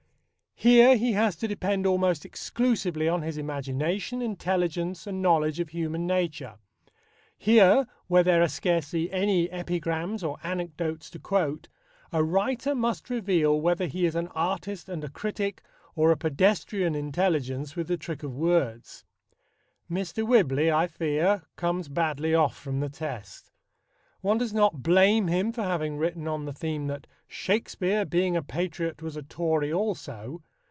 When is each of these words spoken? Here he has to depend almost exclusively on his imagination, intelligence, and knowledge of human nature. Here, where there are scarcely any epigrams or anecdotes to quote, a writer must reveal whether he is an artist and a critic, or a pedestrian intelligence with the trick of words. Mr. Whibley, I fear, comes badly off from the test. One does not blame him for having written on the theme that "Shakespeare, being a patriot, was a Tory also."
Here 0.53 0.95
he 0.95 1.13
has 1.13 1.35
to 1.37 1.47
depend 1.47 1.87
almost 1.87 2.23
exclusively 2.23 3.09
on 3.09 3.23
his 3.23 3.35
imagination, 3.35 4.21
intelligence, 4.21 5.07
and 5.07 5.19
knowledge 5.19 5.59
of 5.59 5.69
human 5.69 6.05
nature. 6.05 6.59
Here, 7.35 7.87
where 8.05 8.21
there 8.21 8.43
are 8.43 8.47
scarcely 8.47 9.11
any 9.11 9.49
epigrams 9.49 10.23
or 10.23 10.37
anecdotes 10.43 11.09
to 11.09 11.19
quote, 11.19 11.67
a 12.11 12.23
writer 12.23 12.75
must 12.75 13.09
reveal 13.09 13.59
whether 13.59 13.87
he 13.87 14.05
is 14.05 14.13
an 14.13 14.27
artist 14.35 14.87
and 14.87 15.03
a 15.03 15.09
critic, 15.09 15.63
or 15.95 16.11
a 16.11 16.17
pedestrian 16.17 16.93
intelligence 16.93 17.75
with 17.75 17.87
the 17.87 17.97
trick 17.97 18.21
of 18.21 18.35
words. 18.37 19.03
Mr. 19.89 20.23
Whibley, 20.23 20.71
I 20.71 20.85
fear, 20.85 21.41
comes 21.55 21.89
badly 21.89 22.35
off 22.35 22.55
from 22.55 22.81
the 22.81 22.89
test. 22.89 23.49
One 24.19 24.37
does 24.37 24.53
not 24.53 24.83
blame 24.83 25.25
him 25.25 25.51
for 25.51 25.63
having 25.63 25.97
written 25.97 26.27
on 26.27 26.45
the 26.45 26.53
theme 26.53 26.85
that 26.85 27.07
"Shakespeare, 27.27 28.05
being 28.05 28.37
a 28.37 28.43
patriot, 28.43 29.01
was 29.01 29.17
a 29.17 29.23
Tory 29.23 29.73
also." 29.73 30.43